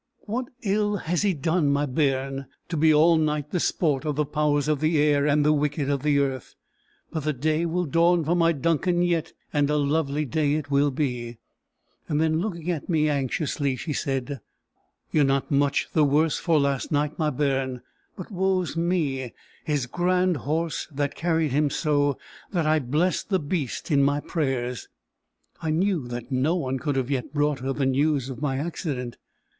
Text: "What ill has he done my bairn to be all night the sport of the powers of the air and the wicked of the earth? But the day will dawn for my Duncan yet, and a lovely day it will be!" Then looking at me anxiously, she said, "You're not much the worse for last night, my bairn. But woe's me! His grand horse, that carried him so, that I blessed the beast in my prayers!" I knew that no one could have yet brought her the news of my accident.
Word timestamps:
"What 0.21 0.47
ill 0.63 0.97
has 0.97 1.21
he 1.21 1.35
done 1.35 1.69
my 1.71 1.85
bairn 1.85 2.47
to 2.69 2.75
be 2.75 2.91
all 2.91 3.17
night 3.17 3.51
the 3.51 3.59
sport 3.59 4.03
of 4.03 4.15
the 4.15 4.25
powers 4.25 4.67
of 4.67 4.79
the 4.79 4.97
air 4.99 5.27
and 5.27 5.45
the 5.45 5.53
wicked 5.53 5.91
of 5.91 6.01
the 6.01 6.17
earth? 6.17 6.55
But 7.11 7.19
the 7.19 7.33
day 7.33 7.67
will 7.67 7.85
dawn 7.85 8.25
for 8.25 8.33
my 8.33 8.51
Duncan 8.51 9.03
yet, 9.03 9.33
and 9.53 9.69
a 9.69 9.77
lovely 9.77 10.25
day 10.25 10.55
it 10.55 10.71
will 10.71 10.89
be!" 10.89 11.37
Then 12.09 12.39
looking 12.39 12.71
at 12.71 12.89
me 12.89 13.09
anxiously, 13.09 13.75
she 13.75 13.93
said, 13.93 14.39
"You're 15.11 15.23
not 15.23 15.51
much 15.51 15.87
the 15.93 16.03
worse 16.03 16.39
for 16.39 16.59
last 16.59 16.91
night, 16.91 17.19
my 17.19 17.29
bairn. 17.29 17.81
But 18.17 18.31
woe's 18.31 18.75
me! 18.75 19.33
His 19.65 19.85
grand 19.85 20.37
horse, 20.37 20.87
that 20.91 21.13
carried 21.13 21.51
him 21.51 21.69
so, 21.69 22.17
that 22.51 22.65
I 22.65 22.79
blessed 22.79 23.29
the 23.29 23.39
beast 23.39 23.91
in 23.91 24.01
my 24.01 24.19
prayers!" 24.19 24.87
I 25.61 25.69
knew 25.69 26.07
that 26.07 26.31
no 26.31 26.55
one 26.55 26.79
could 26.79 26.95
have 26.95 27.11
yet 27.11 27.31
brought 27.35 27.59
her 27.59 27.71
the 27.71 27.85
news 27.85 28.29
of 28.31 28.41
my 28.41 28.57
accident. 28.57 29.17